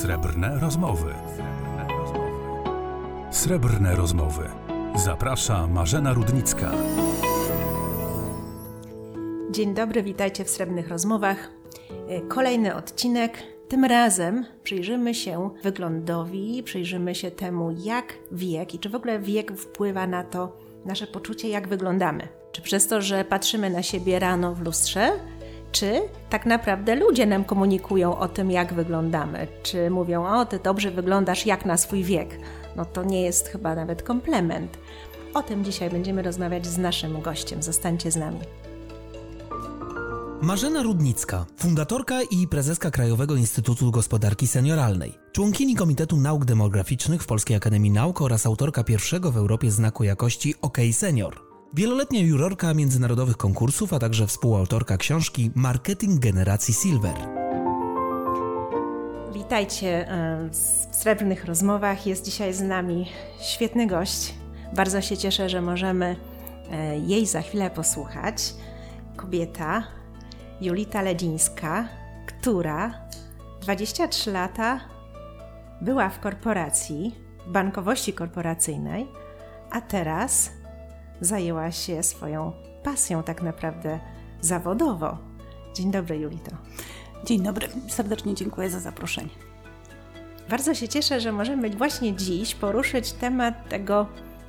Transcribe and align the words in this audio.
Srebrne 0.00 0.58
rozmowy. 0.58 1.14
Srebrne 3.30 3.96
rozmowy. 3.96 4.48
Zaprasza 4.94 5.66
Marzena 5.66 6.12
Rudnicka. 6.12 6.70
Dzień 9.50 9.74
dobry, 9.74 10.02
witajcie 10.02 10.44
w 10.44 10.50
Srebrnych 10.50 10.88
Rozmowach. 10.88 11.50
E, 12.08 12.20
Kolejny 12.20 12.74
odcinek. 12.74 13.42
Tym 13.68 13.84
razem 13.84 14.44
przyjrzymy 14.62 15.14
się 15.14 15.50
wyglądowi, 15.62 16.62
przyjrzymy 16.62 17.14
się 17.14 17.30
temu, 17.30 17.70
jak 17.78 18.14
wiek 18.32 18.74
i 18.74 18.78
czy 18.78 18.88
w 18.88 18.94
ogóle 18.94 19.18
wiek 19.18 19.52
wpływa 19.52 20.06
na 20.06 20.24
to 20.24 20.56
nasze 20.84 21.06
poczucie, 21.06 21.48
jak 21.48 21.68
wyglądamy. 21.68 22.28
Czy 22.52 22.62
przez 22.62 22.86
to, 22.86 23.02
że 23.02 23.24
patrzymy 23.24 23.70
na 23.70 23.82
siebie 23.82 24.18
rano 24.18 24.54
w 24.54 24.60
lustrze, 24.62 25.12
czy 25.74 26.02
tak 26.30 26.46
naprawdę 26.46 26.94
ludzie 26.94 27.26
nam 27.26 27.44
komunikują 27.44 28.18
o 28.18 28.28
tym, 28.28 28.50
jak 28.50 28.74
wyglądamy? 28.74 29.46
Czy 29.62 29.90
mówią, 29.90 30.26
o, 30.26 30.46
ty 30.46 30.58
dobrze 30.58 30.90
wyglądasz 30.90 31.46
jak 31.46 31.64
na 31.64 31.76
swój 31.76 32.04
wiek? 32.04 32.38
No 32.76 32.84
to 32.84 33.02
nie 33.02 33.22
jest 33.22 33.48
chyba 33.48 33.74
nawet 33.74 34.02
komplement. 34.02 34.78
O 35.34 35.42
tym 35.42 35.64
dzisiaj 35.64 35.90
będziemy 35.90 36.22
rozmawiać 36.22 36.66
z 36.66 36.78
naszym 36.78 37.20
gościem. 37.20 37.62
Zostańcie 37.62 38.10
z 38.10 38.16
nami. 38.16 38.40
Marzena 40.42 40.82
Rudnicka, 40.82 41.46
fundatorka 41.56 42.22
i 42.30 42.48
prezeska 42.48 42.90
Krajowego 42.90 43.34
Instytutu 43.36 43.90
Gospodarki 43.90 44.46
Senioralnej, 44.46 45.18
członkini 45.32 45.74
Komitetu 45.74 46.16
Nauk 46.16 46.44
Demograficznych 46.44 47.22
w 47.22 47.26
Polskiej 47.26 47.56
Akademii 47.56 47.90
Nauk 47.90 48.22
oraz 48.22 48.46
autorka 48.46 48.84
pierwszego 48.84 49.32
w 49.32 49.36
Europie 49.36 49.70
znaku 49.70 50.04
jakości 50.04 50.54
OK 50.62 50.78
Senior. 50.92 51.43
Wieloletnia 51.76 52.20
jurorka 52.20 52.74
międzynarodowych 52.74 53.36
konkursów, 53.36 53.92
a 53.92 53.98
także 53.98 54.26
współautorka 54.26 54.96
książki 54.96 55.50
Marketing 55.54 56.20
Generacji 56.20 56.74
Silver. 56.74 57.14
Witajcie 59.32 60.08
e, 60.08 60.48
w 60.50 60.96
Srebrnych 60.96 61.44
Rozmowach. 61.44 62.06
Jest 62.06 62.24
dzisiaj 62.24 62.54
z 62.54 62.60
nami 62.60 63.06
świetny 63.40 63.86
gość. 63.86 64.34
Bardzo 64.72 65.00
się 65.00 65.16
cieszę, 65.16 65.48
że 65.48 65.60
możemy 65.60 66.16
e, 66.70 66.98
jej 66.98 67.26
za 67.26 67.42
chwilę 67.42 67.70
posłuchać. 67.70 68.54
Kobieta 69.16 69.84
Julita 70.60 71.02
Ledzińska, 71.02 71.88
która 72.26 73.08
23 73.60 74.30
lata 74.30 74.80
była 75.80 76.08
w 76.08 76.20
korporacji, 76.20 77.14
w 77.46 77.52
bankowości 77.52 78.12
korporacyjnej, 78.12 79.06
a 79.70 79.80
teraz 79.80 80.50
zajęła 81.20 81.72
się 81.72 82.02
swoją 82.02 82.52
pasją 82.82 83.22
tak 83.22 83.42
naprawdę 83.42 84.00
zawodowo. 84.40 85.18
Dzień 85.74 85.90
dobry, 85.90 86.18
Julito. 86.18 86.50
Dzień 87.24 87.42
dobry, 87.42 87.68
serdecznie 87.88 88.34
dziękuję 88.34 88.70
za 88.70 88.80
zaproszenie. 88.80 89.30
Bardzo 90.50 90.74
się 90.74 90.88
cieszę, 90.88 91.20
że 91.20 91.32
możemy 91.32 91.70
właśnie 91.70 92.16
dziś 92.16 92.54
poruszyć 92.54 93.12
temat 93.12 93.68
tego, 93.68 94.06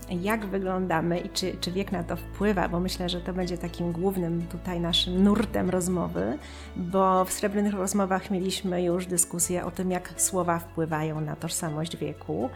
jak 0.10 0.46
wyglądamy 0.46 1.20
i 1.20 1.30
czy, 1.30 1.58
czy 1.62 1.72
wiek 1.72 1.92
na 1.92 2.04
to 2.04 2.16
wpływa, 2.16 2.70
bo 2.70 2.80
myślę, 2.80 3.10
że 3.10 3.22
to 3.22 3.34
będzie 3.34 3.58
takim 3.58 3.92
głównym 3.92 4.48
tutaj 4.48 4.80
naszym 4.80 5.24
nurtem 5.24 5.70
rozmowy, 5.70 6.38
bo 6.76 7.26
w 7.26 7.34
Srebrnych 7.34 7.74
Rozmowach 7.74 8.32
mieliśmy 8.32 8.84
już 8.84 9.06
dyskusję 9.06 9.66
o 9.66 9.72
tym, 9.72 9.92
jak 9.92 10.14
słowa 10.18 10.60
wpływają 10.60 11.22
na 11.22 11.36
tożsamość 11.36 11.98
wieku. 11.98 12.50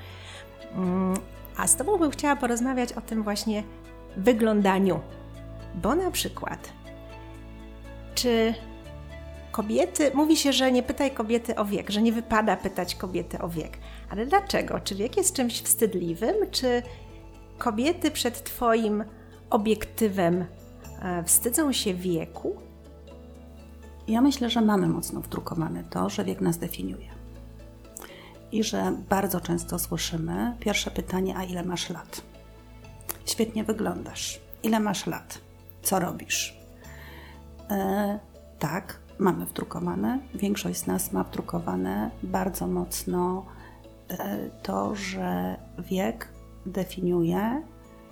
Mm, 0.75 1.13
A 1.57 1.67
z 1.67 1.75
Tobą 1.75 1.97
bym 1.97 2.11
chciała 2.11 2.35
porozmawiać 2.35 2.93
o 2.93 3.01
tym 3.01 3.23
właśnie 3.23 3.63
wyglądaniu, 4.17 4.99
bo 5.75 5.95
na 5.95 6.11
przykład, 6.11 6.73
czy 8.15 8.53
kobiety, 9.51 10.11
mówi 10.13 10.37
się, 10.37 10.53
że 10.53 10.71
nie 10.71 10.83
pytaj 10.83 11.11
kobiety 11.11 11.55
o 11.55 11.65
wiek, 11.65 11.89
że 11.89 12.01
nie 12.01 12.11
wypada 12.11 12.57
pytać 12.57 12.95
kobiety 12.95 13.39
o 13.39 13.49
wiek. 13.49 13.77
Ale 14.09 14.25
dlaczego? 14.25 14.79
Czy 14.79 14.95
wiek 14.95 15.17
jest 15.17 15.35
czymś 15.35 15.61
wstydliwym? 15.61 16.35
Czy 16.51 16.83
kobiety 17.57 18.11
przed 18.11 18.43
Twoim 18.43 19.03
obiektywem 19.49 20.45
e, 21.01 21.23
wstydzą 21.23 21.71
się 21.71 21.93
wieku? 21.93 22.55
Ja 24.07 24.21
myślę, 24.21 24.49
że 24.49 24.61
mamy 24.61 24.87
mocno 24.87 25.21
wdrukowane 25.21 25.83
to, 25.83 26.09
że 26.09 26.25
wiek 26.25 26.41
nas 26.41 26.57
definiuje. 26.57 27.09
I 28.51 28.63
że 28.63 28.93
bardzo 29.09 29.41
często 29.41 29.79
słyszymy 29.79 30.55
pierwsze 30.59 30.91
pytanie: 30.91 31.37
A 31.37 31.43
ile 31.43 31.63
masz 31.63 31.89
lat? 31.89 32.28
Świetnie 33.25 33.63
wyglądasz. 33.63 34.39
Ile 34.63 34.79
masz 34.79 35.07
lat? 35.07 35.41
Co 35.81 35.99
robisz? 35.99 36.59
E, 37.69 38.19
tak, 38.59 38.99
mamy 39.19 39.45
wdrukowane. 39.45 40.19
Większość 40.35 40.79
z 40.79 40.87
nas 40.87 41.11
ma 41.11 41.23
wdrukowane 41.23 42.11
bardzo 42.23 42.67
mocno 42.67 43.45
e, 44.09 44.49
to, 44.63 44.95
że 44.95 45.57
wiek 45.79 46.27
definiuje 46.65 47.63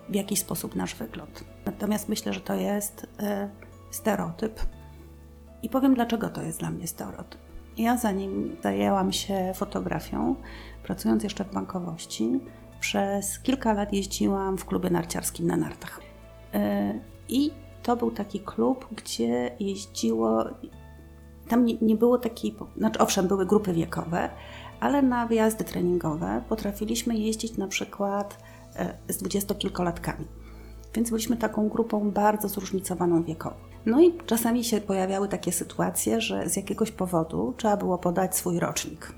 w 0.09 0.15
jaki 0.15 0.35
sposób 0.35 0.75
nasz 0.75 0.95
wygląd. 0.95 1.43
Natomiast 1.65 2.09
myślę, 2.09 2.33
że 2.33 2.41
to 2.41 2.53
jest 2.53 3.07
e, 3.19 3.49
stereotyp. 3.91 4.59
I 5.63 5.69
powiem, 5.69 5.95
dlaczego 5.95 6.29
to 6.29 6.41
jest 6.41 6.59
dla 6.59 6.71
mnie 6.71 6.87
stereotyp. 6.87 7.41
Ja 7.77 7.97
zanim 7.97 8.55
zajęłam 8.63 9.11
się 9.11 9.51
fotografią, 9.55 10.35
pracując 10.83 11.23
jeszcze 11.23 11.45
w 11.45 11.53
bankowości, 11.53 12.39
przez 12.79 13.39
kilka 13.39 13.73
lat 13.73 13.93
jeździłam 13.93 14.57
w 14.57 14.65
klubie 14.65 14.89
narciarskim 14.89 15.47
na 15.47 15.57
nartach. 15.57 16.01
E, 16.53 16.93
I 17.29 17.51
to 17.83 17.95
był 17.95 18.11
taki 18.11 18.39
klub, 18.39 18.87
gdzie 18.95 19.51
jeździło. 19.59 20.45
Tam 21.47 21.65
nie, 21.65 21.77
nie 21.81 21.95
było 21.95 22.17
takiej. 22.17 22.55
Znaczy, 22.77 22.99
owszem, 22.99 23.27
były 23.27 23.45
grupy 23.45 23.73
wiekowe, 23.73 24.29
ale 24.79 25.01
na 25.01 25.27
wyjazdy 25.27 25.63
treningowe 25.63 26.41
potrafiliśmy 26.49 27.17
jeździć 27.17 27.57
na 27.57 27.67
przykład 27.67 28.37
e, 28.75 28.97
z 29.07 29.17
dwudziestokilkolatkami. 29.17 30.25
Więc 30.95 31.09
byliśmy 31.09 31.37
taką 31.37 31.69
grupą 31.69 32.11
bardzo 32.11 32.47
zróżnicowaną 32.47 33.23
wiekowo. 33.23 33.55
No 33.85 34.01
i 34.01 34.17
czasami 34.25 34.63
się 34.63 34.81
pojawiały 34.81 35.27
takie 35.27 35.51
sytuacje, 35.51 36.21
że 36.21 36.49
z 36.49 36.55
jakiegoś 36.55 36.91
powodu 36.91 37.53
trzeba 37.57 37.77
było 37.77 37.97
podać 37.97 38.35
swój 38.35 38.59
rocznik. 38.59 39.13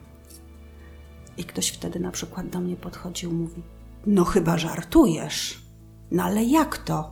I 1.39 1.43
ktoś 1.43 1.69
wtedy 1.69 1.99
na 1.99 2.11
przykład 2.11 2.49
do 2.49 2.59
mnie 2.59 2.75
podchodził, 2.75 3.31
mówi: 3.31 3.61
No 4.05 4.25
chyba 4.25 4.57
żartujesz. 4.57 5.61
No 6.11 6.23
ale 6.23 6.43
jak 6.43 6.77
to? 6.77 7.11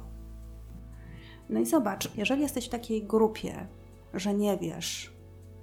No 1.49 1.59
i 1.59 1.65
zobacz, 1.65 2.15
jeżeli 2.15 2.41
jesteś 2.41 2.65
w 2.65 2.69
takiej 2.69 3.03
grupie, 3.03 3.67
że 4.13 4.33
nie 4.33 4.57
wiesz, 4.57 5.13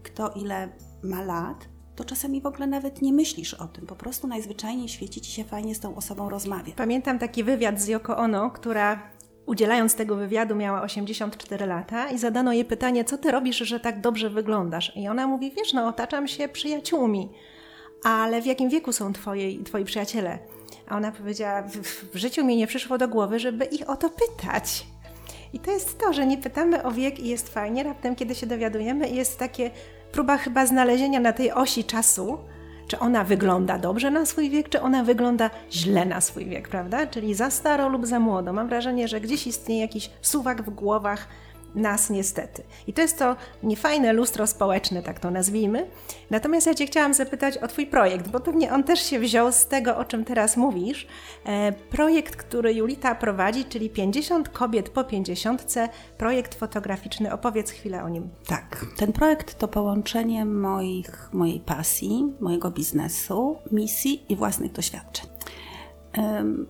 kto 0.03 0.29
ile 0.29 0.69
ma 1.03 1.23
lat, 1.23 1.69
to 1.97 2.05
czasami 2.05 2.41
w 2.41 2.47
ogóle 2.47 2.67
nawet 2.67 3.03
nie 3.03 3.13
myślisz 3.13 3.55
o 3.55 3.67
tym. 3.67 3.87
Po 3.87 3.97
prostu 3.97 4.27
najzwyczajniej 4.27 4.89
w 4.89 4.91
świecie 4.91 5.21
ci 5.21 5.33
się 5.33 5.45
fajnie 5.45 5.75
z 5.75 5.81
tą 5.81 5.97
osobą 5.97 6.31
rozmawia. 6.31 6.73
Pamiętam 6.77 7.19
taki 7.19 7.45
wywiad 7.45 7.81
z 7.81 7.89
Yoko 7.89 8.17
Ono, 8.17 8.51
która 8.51 9.03
udzielając 9.47 9.95
tego 9.95 10.17
wywiadu 10.17 10.55
miała 10.55 10.83
84 10.83 11.67
lata 11.67 12.11
i 12.11 12.19
zadano 12.19 12.53
jej 12.53 12.65
pytanie, 12.65 13.05
co 13.05 13.19
ty 13.19 13.31
robisz, 13.31 13.59
że 13.59 13.81
tak 13.81 14.01
dobrze 14.01 14.31
wyglądasz? 14.31 14.93
I 14.97 15.09
ona 15.09 15.27
mówi, 15.27 15.51
wiesz, 15.51 15.73
no 15.73 15.89
otaczam 15.89 16.29
się 16.29 16.49
przyjaciółmi, 16.49 17.29
ale 18.05 18.43
w 18.43 18.47
jakim 18.47 18.69
wieku 18.69 18.93
są 18.93 19.13
twoje, 19.13 19.65
twoi 19.65 19.85
przyjaciele? 19.85 20.39
A 20.89 20.97
ona 20.97 21.13
powiedziała, 21.13 21.63
w, 21.63 21.77
w 22.15 22.17
życiu 22.17 22.45
mi 22.45 22.57
nie 22.57 22.67
przyszło 22.67 22.99
do 22.99 23.09
głowy, 23.09 23.39
żeby 23.39 23.65
ich 23.65 23.91
o 23.91 23.97
to 23.97 24.11
pytać. 24.11 24.87
I 25.53 25.59
to 25.59 25.71
jest 25.71 25.99
to, 25.99 26.13
że 26.13 26.27
nie 26.27 26.39
pytamy 26.39 26.83
o 26.83 26.93
wiek 26.93 27.21
i 27.21 27.29
jest 27.29 27.49
fajnie, 27.49 27.83
raptem 27.83 28.17
kiedy 28.17 28.35
się 28.35 28.47
dowiadujemy 28.47 29.09
jest 29.09 29.39
takie 29.39 29.71
próba 30.13 30.37
chyba 30.37 30.67
znalezienia 30.67 31.21
na 31.21 31.33
tej 31.33 31.53
osi 31.53 31.85
czasu, 31.85 32.39
czy 32.89 32.99
ona 32.99 33.25
wygląda 33.25 33.79
dobrze 33.79 34.11
na 34.11 34.27
swój 34.27 34.51
wiek, 34.51 34.69
czy 34.69 34.81
ona 34.81 35.05
wygląda 35.05 35.51
źle 35.73 36.05
na 36.05 36.21
swój 36.21 36.45
wiek, 36.45 36.69
prawda? 36.69 37.07
Czyli 37.07 37.35
za 37.35 37.51
staro 37.51 37.89
lub 37.89 38.07
za 38.07 38.21
młodo. 38.21 38.53
Mam 38.53 38.69
wrażenie, 38.69 39.09
że 39.09 39.21
gdzieś 39.21 39.47
istnieje 39.47 39.81
jakiś 39.81 40.11
suwak 40.23 40.63
w 40.63 40.71
głowach 40.71 41.29
nas 41.75 42.11
niestety. 42.11 42.63
I 42.87 42.93
to 42.93 43.03
jest 43.03 43.19
to 43.19 43.37
niefajne 43.63 44.13
lustro 44.13 44.47
społeczne, 44.47 45.03
tak 45.03 45.21
to 45.21 45.31
nazwijmy. 45.31 45.87
Natomiast 46.31 46.67
ja 46.67 46.75
Cię 46.75 46.87
chciałam 46.87 47.15
zapytać 47.15 47.59
o 47.59 47.69
Twój 47.69 47.87
projekt, 47.87 48.29
bo 48.29 48.41
pewnie 48.41 48.73
on 48.73 48.85
też 48.85 49.01
się 49.01 49.19
wziął 49.19 49.53
z 49.53 49.67
tego, 49.67 49.97
o 49.97 50.05
czym 50.05 50.25
teraz 50.25 50.57
mówisz. 50.57 51.07
E, 51.47 51.73
projekt, 51.73 52.37
który 52.37 52.75
Julita 52.75 53.15
prowadzi, 53.15 53.65
czyli 53.65 53.91
50 53.91 54.49
kobiet 54.49 54.89
po 54.89 55.05
50, 55.05 55.75
projekt 56.19 56.55
fotograficzny. 56.55 57.33
Opowiedz 57.33 57.71
chwilę 57.71 58.05
o 58.05 58.09
nim. 58.09 58.29
Tak, 58.47 58.87
ten 58.97 59.13
projekt 59.13 59.59
to 59.59 59.69
połączenie 59.69 60.45
moich, 60.45 61.29
mojej 61.33 61.61
pasji, 61.61 62.33
mojego 62.41 62.71
biznesu, 62.71 63.57
misji 63.73 64.25
i 64.29 64.37
własnych 64.37 64.73
doświadczeń. 64.73 65.27
Ym, 66.19 66.67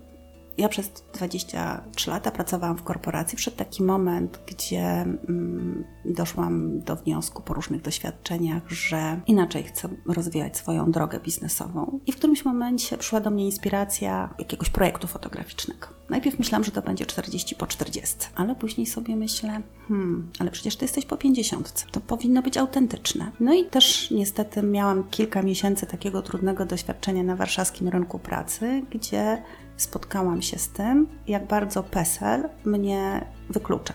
ja 0.58 0.68
przez 0.68 0.90
23 1.14 2.10
lata 2.10 2.30
pracowałam 2.30 2.76
w 2.76 2.82
korporacji. 2.82 3.36
Przed 3.36 3.56
taki 3.56 3.82
moment, 3.82 4.40
gdzie 4.46 4.82
mm, 4.82 5.84
doszłam 6.04 6.80
do 6.80 6.96
wniosku 6.96 7.42
po 7.42 7.54
różnych 7.54 7.82
doświadczeniach, 7.82 8.62
że 8.68 9.20
inaczej 9.26 9.62
chcę 9.62 9.88
rozwijać 10.06 10.56
swoją 10.56 10.90
drogę 10.90 11.20
biznesową. 11.20 12.00
I 12.06 12.12
w 12.12 12.16
którymś 12.16 12.44
momencie 12.44 12.98
przyszła 12.98 13.20
do 13.20 13.30
mnie 13.30 13.44
inspiracja 13.44 14.34
jakiegoś 14.38 14.70
projektu 14.70 15.06
fotograficznego. 15.06 15.86
Najpierw 16.08 16.38
myślałam, 16.38 16.64
że 16.64 16.70
to 16.70 16.82
będzie 16.82 17.06
40 17.06 17.56
po 17.56 17.66
40, 17.66 18.16
ale 18.34 18.54
później 18.54 18.86
sobie 18.86 19.16
myślę, 19.16 19.62
hmm, 19.88 20.30
ale 20.38 20.50
przecież 20.50 20.76
ty 20.76 20.84
jesteś 20.84 21.06
po 21.06 21.16
50. 21.16 21.86
To 21.90 22.00
powinno 22.00 22.42
być 22.42 22.56
autentyczne. 22.56 23.32
No 23.40 23.54
i 23.54 23.64
też 23.64 24.10
niestety 24.10 24.62
miałam 24.62 25.04
kilka 25.04 25.42
miesięcy 25.42 25.86
takiego 25.86 26.22
trudnego 26.22 26.66
doświadczenia 26.66 27.22
na 27.22 27.36
warszawskim 27.36 27.88
rynku 27.88 28.18
pracy, 28.18 28.82
gdzie 28.90 29.42
spotkałam 29.76 30.42
się 30.42 30.58
z 30.58 30.68
tym, 30.68 31.06
jak 31.26 31.46
bardzo 31.46 31.82
PESEL 31.82 32.48
mnie 32.64 33.24
wyklucza. 33.50 33.94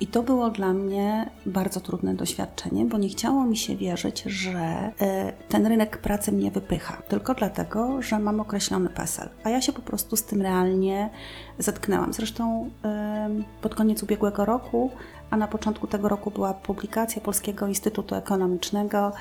I 0.00 0.06
to 0.06 0.22
było 0.22 0.50
dla 0.50 0.72
mnie 0.72 1.30
bardzo 1.46 1.80
trudne 1.80 2.14
doświadczenie, 2.14 2.84
bo 2.84 2.98
nie 2.98 3.08
chciało 3.08 3.44
mi 3.44 3.56
się 3.56 3.76
wierzyć, 3.76 4.22
że 4.22 4.92
y, 5.02 5.48
ten 5.48 5.66
rynek 5.66 5.98
pracy 5.98 6.32
mnie 6.32 6.50
wypycha, 6.50 7.02
tylko 7.08 7.34
dlatego, 7.34 8.02
że 8.02 8.18
mam 8.18 8.40
określony 8.40 8.88
PESEL. 8.88 9.28
A 9.44 9.50
ja 9.50 9.60
się 9.60 9.72
po 9.72 9.82
prostu 9.82 10.16
z 10.16 10.24
tym 10.24 10.42
realnie 10.42 11.10
zetknęłam. 11.58 12.12
Zresztą 12.12 12.66
y, 12.66 13.44
pod 13.62 13.74
koniec 13.74 14.02
ubiegłego 14.02 14.44
roku 14.44 14.90
a 15.30 15.36
na 15.36 15.48
początku 15.48 15.86
tego 15.86 16.08
roku 16.08 16.30
była 16.30 16.54
publikacja 16.54 17.22
Polskiego 17.22 17.66
Instytutu 17.66 18.14
Ekonomicznego, 18.14 19.12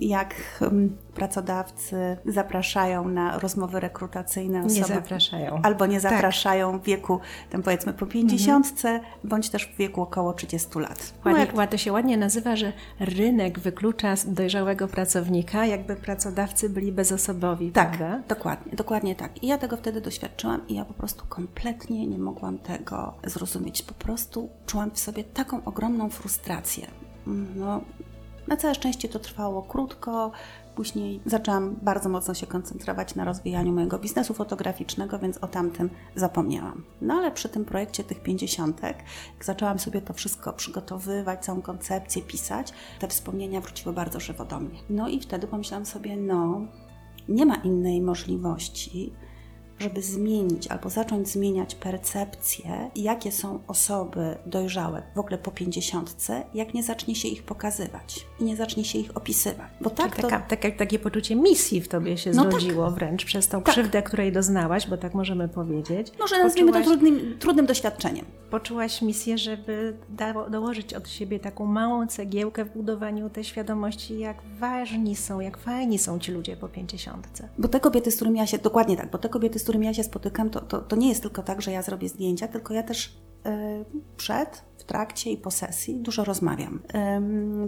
jak 0.00 0.34
pracodawcy 1.14 2.16
zapraszają 2.26 3.08
na 3.08 3.38
rozmowy 3.38 3.80
rekrutacyjne 3.80 4.58
osoby. 4.58 4.74
Nie 4.74 4.84
zapraszają. 4.84 5.60
Albo 5.62 5.86
nie 5.86 6.00
tak. 6.00 6.12
zapraszają 6.12 6.72
tak. 6.72 6.80
w 6.80 6.84
wieku, 6.84 7.20
tam 7.50 7.62
powiedzmy 7.62 7.92
po 7.92 8.06
50, 8.06 8.66
mhm. 8.66 9.00
bądź 9.24 9.50
też 9.50 9.66
w 9.66 9.76
wieku 9.76 10.02
około 10.02 10.32
30 10.32 10.78
lat. 10.78 11.14
Ładnie, 11.24 11.46
no 11.54 11.62
jak... 11.62 11.70
To 11.70 11.78
się 11.78 11.92
ładnie 11.92 12.16
nazywa, 12.16 12.56
że 12.56 12.72
rynek 13.00 13.58
wyklucza 13.58 14.14
dojrzałego 14.26 14.88
pracownika, 14.88 15.66
jakby 15.66 15.96
pracodawcy 15.96 16.70
byli 16.70 16.92
bezosobowi. 16.92 17.72
Tak, 17.72 17.96
prawda? 17.96 18.22
dokładnie, 18.28 18.72
dokładnie 18.76 19.16
tak. 19.16 19.42
I 19.42 19.46
ja 19.46 19.58
tego 19.58 19.76
wtedy 19.76 20.00
doświadczyłam 20.00 20.68
i 20.68 20.74
ja 20.74 20.84
po 20.84 20.94
prostu 20.94 21.24
kompletnie 21.28 22.06
nie 22.06 22.18
mogłam 22.18 22.58
tego 22.58 23.14
zrozumieć. 23.24 23.82
Po 23.82 23.94
prostu 23.94 24.48
czułam 24.66 24.90
w 24.90 24.98
sobie 24.98 25.24
taką 25.24 25.64
ogromną 25.64 26.10
frustrację. 26.10 26.86
No, 27.56 27.80
na 28.46 28.56
całe 28.56 28.74
szczęście 28.74 29.08
to 29.08 29.18
trwało 29.18 29.62
krótko. 29.62 30.32
Później 30.74 31.20
zaczęłam 31.26 31.76
bardzo 31.82 32.08
mocno 32.08 32.34
się 32.34 32.46
koncentrować 32.46 33.14
na 33.14 33.24
rozwijaniu 33.24 33.72
mojego 33.72 33.98
biznesu 33.98 34.34
fotograficznego, 34.34 35.18
więc 35.18 35.38
o 35.38 35.48
tamtym 35.48 35.90
zapomniałam. 36.14 36.84
No 37.00 37.14
ale 37.14 37.32
przy 37.32 37.48
tym 37.48 37.64
projekcie 37.64 38.04
tych 38.04 38.22
pięćdziesiątek, 38.22 38.96
jak 39.34 39.44
zaczęłam 39.44 39.78
sobie 39.78 40.02
to 40.02 40.12
wszystko 40.12 40.52
przygotowywać, 40.52 41.44
całą 41.44 41.62
koncepcję 41.62 42.22
pisać, 42.22 42.72
te 42.98 43.08
wspomnienia 43.08 43.60
wróciły 43.60 43.94
bardzo 43.94 44.20
żywo 44.20 44.44
do 44.44 44.60
mnie. 44.60 44.78
No 44.90 45.08
i 45.08 45.20
wtedy 45.20 45.46
pomyślałam 45.46 45.86
sobie, 45.86 46.16
no, 46.16 46.60
nie 47.28 47.46
ma 47.46 47.54
innej 47.54 48.00
możliwości, 48.00 49.12
żeby 49.78 50.02
zmienić 50.02 50.66
albo 50.66 50.90
zacząć 50.90 51.28
zmieniać 51.28 51.74
percepcję, 51.74 52.90
jakie 52.96 53.32
są 53.32 53.58
osoby 53.66 54.36
dojrzałe 54.46 55.02
w 55.14 55.18
ogóle 55.18 55.38
po 55.38 55.50
pięćdziesiątce, 55.50 56.42
jak 56.54 56.74
nie 56.74 56.82
zacznie 56.82 57.14
się 57.14 57.28
ich 57.28 57.42
pokazywać 57.42 58.26
i 58.40 58.44
nie 58.44 58.56
zacznie 58.56 58.84
się 58.84 58.98
ich 58.98 59.16
opisywać. 59.16 59.68
Bo 59.80 59.90
tak, 59.90 60.16
to... 60.16 60.22
taka, 60.22 60.56
tak, 60.56 60.76
takie 60.76 60.98
poczucie 60.98 61.36
misji 61.36 61.80
w 61.80 61.88
tobie 61.88 62.18
się 62.18 62.30
no 62.30 62.42
tak. 62.42 62.52
zrodziło 62.52 62.86
tak. 62.86 62.94
wręcz 62.94 63.24
przez 63.24 63.48
tą 63.48 63.62
tak. 63.62 63.72
krzywdę, 63.72 64.02
której 64.02 64.32
doznałaś, 64.32 64.86
bo 64.86 64.96
tak 64.96 65.14
możemy 65.14 65.48
powiedzieć. 65.48 66.12
Może 66.18 66.38
nazwijmy 66.38 66.72
Poczułaś... 66.72 66.86
to 66.86 66.90
trudnym, 66.90 67.38
trudnym 67.38 67.66
doświadczeniem. 67.66 68.24
Poczułaś 68.50 69.02
misję, 69.02 69.38
żeby 69.38 69.96
da, 70.08 70.50
dołożyć 70.50 70.94
od 70.94 71.08
siebie 71.08 71.40
taką 71.40 71.66
małą 71.66 72.06
cegiełkę 72.06 72.64
w 72.64 72.72
budowaniu 72.72 73.30
tej 73.30 73.44
świadomości, 73.44 74.18
jak 74.18 74.36
ważni 74.60 75.16
są, 75.16 75.40
jak 75.40 75.58
fajni 75.58 75.98
są 75.98 76.18
ci 76.18 76.32
ludzie 76.32 76.56
po 76.56 76.68
pięćdziesiątce. 76.68 77.48
Bo 77.58 77.68
te 77.68 77.80
kobiety, 77.80 78.10
z 78.10 78.16
którymi 78.16 78.38
ja 78.38 78.46
się, 78.46 78.58
dokładnie 78.58 78.96
tak, 78.96 79.10
bo 79.10 79.18
te 79.18 79.28
kobiety, 79.28 79.58
z 79.64 79.66
którymi 79.66 79.86
ja 79.86 79.94
się 79.94 80.04
spotykam, 80.04 80.50
to, 80.50 80.60
to, 80.60 80.78
to 80.78 80.96
nie 80.96 81.08
jest 81.08 81.22
tylko 81.22 81.42
tak, 81.42 81.62
że 81.62 81.72
ja 81.72 81.82
zrobię 81.82 82.08
zdjęcia, 82.08 82.48
tylko 82.48 82.74
ja 82.74 82.82
też 82.82 83.16
yy, 83.44 83.84
przed, 84.16 84.64
w 84.84 84.86
trakcie 84.86 85.30
i 85.30 85.36
po 85.36 85.50
sesji 85.50 85.96
dużo 85.96 86.24
rozmawiam. 86.24 86.82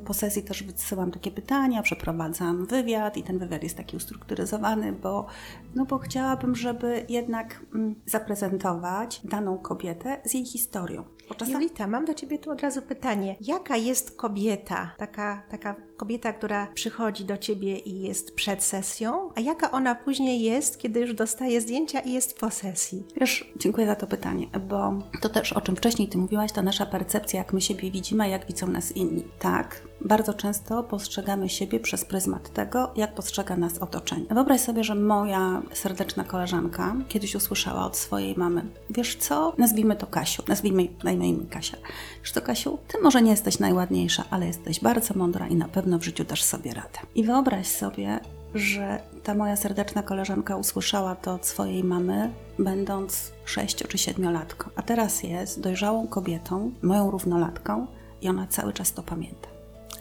Po 0.05 0.15
sesji 0.15 0.43
też 0.43 0.63
wysyłam 0.63 1.11
takie 1.11 1.31
pytania, 1.31 1.83
przeprowadzam 1.83 2.67
wywiad 2.67 3.17
i 3.17 3.23
ten 3.23 3.39
wywiad 3.39 3.63
jest 3.63 3.77
taki 3.77 3.97
ustrukturyzowany, 3.97 4.93
bo, 4.93 5.27
no 5.75 5.85
bo 5.85 5.99
chciałabym, 5.99 6.57
żeby 6.57 7.07
jednak 7.09 7.61
yy, 7.75 7.95
zaprezentować 8.07 9.21
daną 9.25 9.59
kobietę 9.59 10.21
z 10.25 10.35
jej 10.35 10.45
historią. 10.47 11.05
Czasem... 11.37 11.55
Julita, 11.55 11.87
mam 11.87 12.05
do 12.05 12.15
Ciebie 12.15 12.39
tu 12.39 12.51
od 12.51 12.61
razu 12.61 12.83
pytanie. 12.83 13.37
Jaka 13.41 13.77
jest 13.77 14.17
kobieta, 14.17 14.95
taka, 14.99 15.43
taka 15.51 15.77
kobieta, 15.97 16.33
która 16.33 16.67
przychodzi 16.75 17.25
do 17.25 17.37
Ciebie 17.37 17.79
i 17.79 18.01
jest 18.01 18.35
przed 18.35 18.65
sesją, 18.65 19.31
a 19.35 19.41
jaka 19.41 19.71
ona 19.71 19.95
później 19.95 20.43
jest, 20.43 20.79
kiedy 20.79 21.01
już 21.01 21.15
dostaje 21.15 21.61
zdjęcia 21.61 22.01
i 22.01 22.13
jest 22.13 22.39
po 22.39 22.51
sesji? 22.51 23.05
Wiesz, 23.21 23.53
dziękuję 23.57 23.87
za 23.87 23.95
to 23.95 24.07
pytanie, 24.07 24.47
bo 24.69 24.99
to 25.21 25.29
też 25.29 25.53
o 25.53 25.61
czym 25.61 25.77
wcześniej 25.77 26.09
Ty 26.09 26.19
mówiłaś, 26.19 26.53
to 26.53 26.63
nasza 26.63 26.87
percepcja, 27.07 27.39
jak 27.39 27.53
my 27.53 27.61
siebie 27.61 27.91
widzimy, 27.91 28.29
jak 28.29 28.47
widzą 28.47 28.67
nas 28.67 28.93
inni. 28.93 29.23
Tak, 29.39 29.83
bardzo 30.01 30.35
często 30.35 30.83
postrzegamy 30.83 31.49
siebie 31.49 31.81
przez 31.81 32.05
pryzmat 32.05 32.53
tego, 32.53 32.91
jak 32.97 33.15
postrzega 33.15 33.57
nas 33.57 33.79
otoczenie. 33.79 34.27
Wyobraź 34.31 34.61
sobie, 34.61 34.85
że 34.85 34.95
moja 34.95 35.63
serdeczna 35.73 36.25
koleżanka 36.25 36.97
kiedyś 37.09 37.35
usłyszała 37.35 37.87
od 37.87 37.97
swojej 37.97 38.35
mamy, 38.37 38.65
wiesz 38.91 39.17
co, 39.17 39.55
nazwijmy 39.59 39.97
to 39.97 40.07
Kasiu, 40.07 40.43
nazwijmy, 40.49 40.89
dajmy 41.05 41.27
imię 41.29 41.47
Kasia. 41.51 41.77
Wiesz 42.23 42.33
co, 42.33 42.41
Kasiu, 42.41 42.79
ty 42.89 42.99
może 43.03 43.23
nie 43.23 43.31
jesteś 43.31 43.59
najładniejsza, 43.59 44.25
ale 44.31 44.47
jesteś 44.47 44.81
bardzo 44.81 45.15
mądra 45.15 45.49
i 45.49 45.55
na 45.57 45.69
pewno 45.69 45.99
w 45.99 46.05
życiu 46.05 46.25
dasz 46.25 46.43
sobie 46.43 46.75
radę. 46.75 46.99
I 47.15 47.25
wyobraź 47.25 47.67
sobie, 47.67 48.21
że 48.55 49.01
ta 49.27 49.35
moja 49.35 49.57
serdeczna 49.57 50.03
koleżanka 50.03 50.57
usłyszała 50.57 51.17
to 51.17 51.35
od 51.35 51.47
swojej 51.47 51.85
mamy, 51.85 52.31
będąc 52.59 53.33
sześcio 53.45 53.89
czy 53.89 53.99
siedmiolatką, 53.99 54.71
a 54.77 54.83
teraz 54.83 55.23
jest 55.23 55.61
dojrzałą 55.61 56.07
kobietą, 56.07 56.73
moją 56.83 57.11
równolatką 57.11 57.87
i 58.23 58.29
ona 58.29 58.47
cały 58.47 58.73
czas 58.73 58.93
to 58.93 59.03
pamięta. 59.03 59.49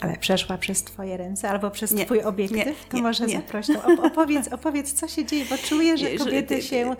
Ale 0.02 0.18
przeszła 0.18 0.58
przez 0.58 0.84
Twoje 0.84 1.18
ręce 1.18 1.50
albo 1.50 1.72
przez 1.72 1.92
nie, 1.92 2.06
Twój 2.06 2.22
obiektyw? 2.22 2.66
Nie, 2.66 2.74
to 2.90 2.98
nie, 2.98 3.04
może 3.04 3.28
zaproś. 3.30 3.68
Opowiedz, 4.04 4.48
opowiedz, 4.48 4.94
co 4.94 5.08
się 5.08 5.26
dzieje, 5.26 5.46
bo 5.50 5.58
czuję, 5.58 5.98
że 5.98 6.10
kobiety 6.10 6.62
się 6.62 6.96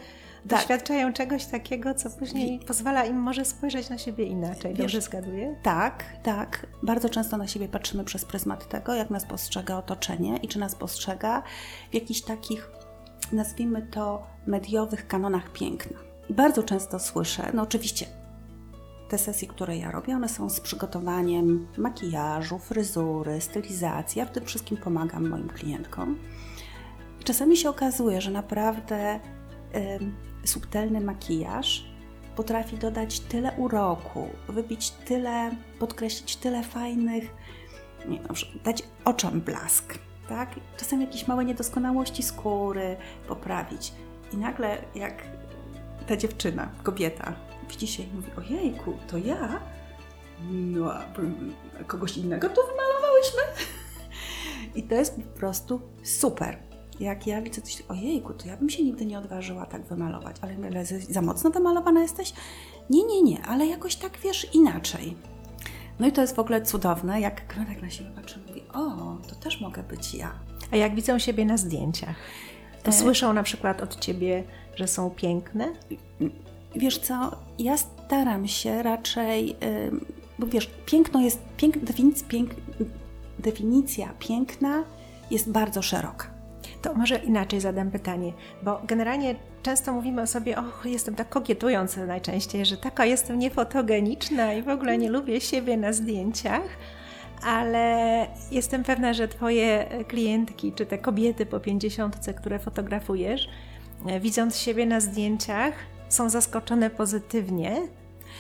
tak. 0.48 0.60
doświadczają 0.60 1.14
czegoś 1.14 1.46
takiego, 1.46 1.94
co 1.94 2.10
później 2.10 2.60
pozwala 2.60 3.06
im 3.06 3.18
może 3.18 3.46
spojrzeć 3.46 3.90
na 3.90 3.98
siebie 3.98 4.26
inaczej. 4.26 4.72
Wiesz, 4.72 4.80
Dobrze 4.80 5.02
zgaduję? 5.02 5.56
Tak, 5.64 6.04
tak. 6.24 6.68
Bardzo 6.84 7.10
często 7.10 7.38
na 7.38 7.48
siebie 7.48 7.68
patrzymy 7.68 8.04
przez 8.04 8.26
pryzmat 8.26 8.70
tego, 8.70 8.94
jak 8.94 9.10
nas 9.10 9.26
postrzega 9.26 9.78
otoczenie 9.78 10.38
i 10.38 10.48
czy 10.48 10.60
nas 10.60 10.76
postrzega 10.76 11.44
w 11.92 11.94
jakichś 11.94 12.22
takich, 12.22 12.72
nazwijmy 13.32 13.82
to, 13.82 14.28
mediowych 14.48 15.08
kanonach 15.08 15.52
piękna. 15.52 15.98
I 16.30 16.34
bardzo 16.34 16.64
często 16.64 17.00
słyszę, 17.00 17.52
no 17.54 17.62
oczywiście 17.62 18.06
te 19.10 19.18
sesje, 19.18 19.48
które 19.48 19.78
ja 19.78 19.92
robię, 19.92 20.16
one 20.16 20.30
są 20.30 20.50
z 20.50 20.60
przygotowaniem 20.60 21.68
makijażu, 21.78 22.60
fryzury, 22.60 23.42
stylizacji. 23.42 24.20
Ja 24.20 24.26
w 24.26 24.32
tym 24.32 24.46
wszystkim 24.46 24.78
pomagam 24.78 25.30
moim 25.30 25.50
klientkom. 25.50 26.20
Czasami 27.24 27.58
się 27.58 27.70
okazuje, 27.70 28.22
że 28.22 28.32
naprawdę 28.32 29.16
y, 29.16 29.20
subtelny 30.48 31.02
makijaż 31.02 31.86
potrafi 32.36 32.78
dodać 32.78 33.20
tyle 33.20 33.52
uroku, 33.58 34.30
wybić 34.50 34.92
tyle, 34.92 35.52
podkreślić 35.80 36.36
tyle 36.36 36.64
fajnych, 36.64 37.36
nie, 38.08 38.20
dać 38.64 38.84
oczom 39.06 39.42
blask, 39.42 40.00
tak? 40.30 40.50
Czasem 40.78 41.02
jakieś 41.02 41.28
małe 41.28 41.46
niedoskonałości 41.46 42.24
skóry 42.24 42.98
poprawić. 43.28 43.94
I 44.34 44.38
nagle 44.38 44.78
jak 44.96 45.24
ta 46.08 46.18
dziewczyna, 46.18 46.70
kobieta 46.84 47.34
widzi 47.70 47.88
się 47.88 48.04
i 48.04 48.08
mówi, 48.08 48.32
ojejku, 48.38 48.94
to 49.08 49.18
ja? 49.18 49.60
No, 50.52 50.94
kogoś 51.88 52.18
innego 52.18 52.50
tu 52.50 52.62
wymalowałyśmy? 52.62 53.42
I 54.80 54.84
to 54.84 54.96
jest 54.96 55.16
po 55.16 55.40
prostu 55.40 55.82
super. 56.04 56.58
Jak 57.00 57.28
ja 57.28 57.42
widzę 57.42 57.62
coś, 57.62 57.84
ojejku, 57.90 58.34
to 58.34 58.48
ja 58.48 58.58
bym 58.58 58.70
się 58.70 58.84
nigdy 58.84 59.06
nie 59.06 59.20
odważyła 59.20 59.66
tak 59.66 59.86
wymalować, 59.86 60.36
ale, 60.42 60.86
za 61.10 61.22
mocno 61.22 61.50
wymalowana 61.50 62.02
jesteś? 62.02 62.34
Nie, 62.90 63.04
nie, 63.04 63.22
nie, 63.22 63.42
ale 63.42 63.66
jakoś 63.66 63.96
tak 63.96 64.18
wiesz 64.24 64.56
inaczej. 64.56 65.18
No 66.00 66.08
i 66.08 66.12
to 66.12 66.22
jest 66.22 66.36
w 66.36 66.40
ogóle 66.40 66.62
cudowne, 66.62 67.22
jak 67.22 67.42
tak 67.42 67.82
na 67.82 67.90
siebie 67.90 68.10
patrzy 68.16 68.40
i 68.40 68.48
mówi, 68.48 68.64
o, 68.74 69.18
to 69.30 69.36
też 69.36 69.62
mogę 69.62 69.84
być 69.84 70.14
ja. 70.14 70.32
A 70.72 70.76
jak 70.76 70.96
widzą 70.96 71.20
siebie 71.20 71.46
na 71.46 71.58
zdjęciach? 71.58 72.16
To 72.84 72.90
e... 72.90 72.94
słyszą 72.94 73.34
na 73.34 73.44
przykład 73.44 73.82
od 73.82 74.00
ciebie, 74.00 74.44
że 74.76 74.88
są 74.88 75.10
piękne? 75.10 75.68
Wiesz 76.76 76.98
co, 76.98 77.32
ja 77.60 77.78
staram 77.78 78.48
się 78.48 78.84
raczej, 78.84 79.56
bo 80.40 80.48
wiesz, 80.48 80.70
piękno 80.86 81.22
jest, 81.22 81.40
pięk, 81.58 81.76
pięk, 82.28 82.50
definicja 83.40 84.14
piękna 84.20 84.84
jest 85.32 85.52
bardzo 85.52 85.82
szeroka. 85.82 86.35
To 86.86 86.94
może 86.94 87.18
inaczej 87.18 87.60
zadam 87.60 87.92
pytanie, 87.92 88.34
bo 88.64 88.82
generalnie 88.88 89.36
często 89.64 89.94
mówimy 89.94 90.22
o 90.22 90.28
sobie, 90.28 90.58
och, 90.58 90.86
jestem 90.86 91.16
tak 91.16 91.30
kokietując 91.30 91.98
najczęściej, 91.98 92.66
że 92.66 92.78
taka 92.78 93.06
jestem 93.06 93.40
niefotogeniczna 93.40 94.54
i 94.54 94.62
w 94.62 94.70
ogóle 94.70 94.98
nie 94.98 95.10
lubię 95.10 95.42
siebie 95.42 95.78
na 95.78 95.94
zdjęciach, 95.94 96.62
ale 97.44 98.28
jestem 98.52 98.84
pewna, 98.84 99.14
że 99.14 99.28
Twoje 99.28 99.86
klientki, 100.08 100.74
czy 100.74 100.86
te 100.86 100.98
kobiety 100.98 101.46
po 101.46 101.60
pięćdziesiątce, 101.60 102.34
które 102.34 102.60
fotografujesz, 102.60 103.50
e, 104.08 104.20
widząc 104.20 104.58
siebie 104.58 104.86
na 104.86 105.00
zdjęciach, 105.00 105.74
są 106.10 106.30
zaskoczone 106.30 106.90
pozytywnie. 106.90 107.76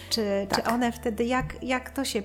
Czy, 0.10 0.48
Tak. 0.50 0.64
czy 0.64 0.70
one 0.72 0.92
wtedy, 0.92 1.24
jak, 1.24 1.64
jak 1.64 1.90
to 1.90 2.06
się 2.06 2.24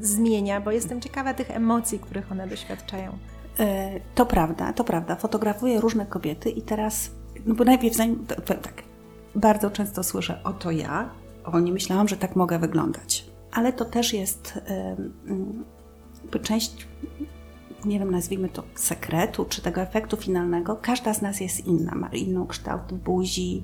zmienia? 0.00 0.60
Bo 0.60 0.70
jestem 0.70 1.00
ciekawa 1.00 1.34
tych 1.34 1.50
emocji, 1.50 1.98
których 1.98 2.32
one 2.32 2.46
doświadczają. 2.48 3.18
E, 3.58 4.00
To 4.14 4.26
prawda, 4.26 4.72
to 4.72 4.84
prawda. 4.84 5.16
Fotografuję 5.16 5.80
różne 5.80 6.06
kobiety 6.06 6.50
i 6.50 6.62
teraz, 6.62 7.10
no 7.46 7.54
bo 7.54 7.64
najpierw 7.64 7.96
zanim, 7.96 8.26
tak, 8.46 8.82
bardzo 9.34 9.70
często 9.70 10.02
słyszę, 10.02 10.40
oto 10.44 10.70
ja, 10.70 11.10
o 11.44 11.60
nie 11.60 11.72
myślałam, 11.72 12.08
że 12.08 12.16
tak 12.16 12.36
mogę 12.36 12.58
wyglądać. 12.58 13.30
Ale 13.52 13.72
to 13.72 13.84
też 13.84 14.12
jest 14.12 14.58
jakby 16.22 16.40
część, 16.40 16.86
nie 17.84 17.98
wiem, 17.98 18.10
nazwijmy 18.10 18.48
to 18.48 18.62
sekretu, 18.74 19.44
czy 19.44 19.62
tego 19.62 19.80
efektu 19.80 20.16
finalnego. 20.16 20.76
Każda 20.82 21.14
z 21.14 21.22
nas 21.22 21.40
jest 21.40 21.66
inna, 21.66 21.94
ma 21.94 22.08
inną 22.08 22.46
kształt 22.46 22.92
buzi, 22.92 23.62